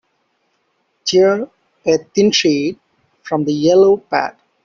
Tear 1.05 1.47
a 1.85 1.97
thin 1.99 2.31
sheet 2.31 2.79
from 3.21 3.43
the 3.45 3.53
yellow 3.53 3.97
pad. 3.97 4.35